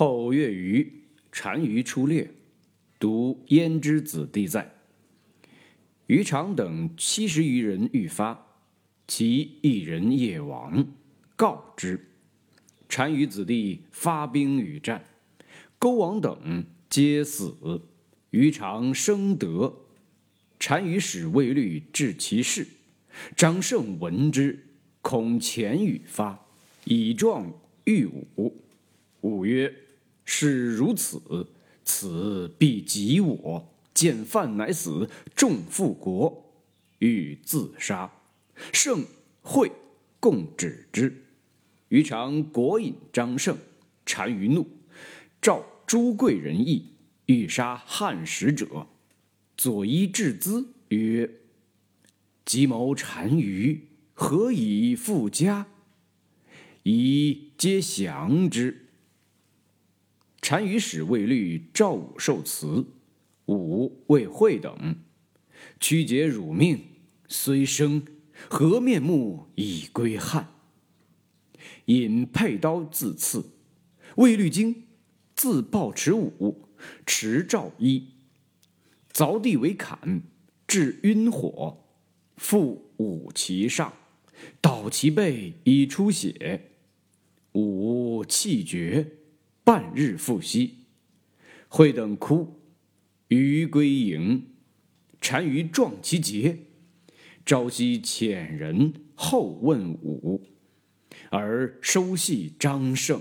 [0.00, 0.90] 后月余，
[1.30, 2.30] 单于出猎，
[2.98, 4.72] 独焉知子弟在。
[6.06, 8.46] 于常等七十余人欲发，
[9.06, 10.86] 其一人夜亡，
[11.36, 12.02] 告之。
[12.88, 15.04] 单于子弟发兵与战，
[15.78, 17.54] 勾王等皆死。
[18.30, 19.82] 于常生得，
[20.56, 22.66] 单于使卫律治其事。
[23.36, 24.64] 张胜闻之，
[25.02, 26.46] 恐前与发，
[26.86, 27.52] 以状
[27.84, 28.56] 御武。
[29.20, 29.70] 武曰
[30.32, 31.48] ：“是如此，
[31.84, 33.74] 此必及我。
[33.92, 36.54] 见犯乃死，众复国，
[37.00, 38.08] 欲自杀。
[38.72, 39.04] 胜
[39.42, 39.72] 会
[40.20, 41.24] 共止之。
[41.88, 43.58] 于常国引张胜，
[44.04, 44.68] 单于怒，
[45.42, 46.92] 召诸贵人议，
[47.26, 48.86] 欲杀汉使者。
[49.56, 51.28] 左衣至资曰
[52.46, 55.66] ：“计谋单于，何以复家？”
[56.84, 58.86] 以皆降之。
[60.50, 62.84] 单于使卫律赵武受辞，
[63.46, 64.96] 武谓会等
[65.78, 66.80] ：“屈节辱命，
[67.28, 68.04] 虽生，
[68.48, 70.48] 何面目以归汉？”
[71.86, 73.44] 引佩刀自刺。
[74.16, 74.88] 卫律惊，
[75.36, 76.68] 自抱持武，
[77.06, 78.08] 持赵衣，
[79.12, 80.20] 凿地为坎，
[80.66, 81.84] 置晕火，
[82.36, 83.92] 复武其上，
[84.60, 86.72] 捣其背以出血。
[87.52, 89.19] 武气绝。
[89.64, 90.78] 半日复息，
[91.68, 92.60] 会等哭，
[93.28, 94.46] 余归营。
[95.20, 96.58] 单于壮其节，
[97.46, 100.42] 朝夕遣人后问武，
[101.30, 103.20] 而收系张胜。